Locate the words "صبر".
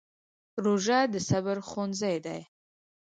1.29-1.57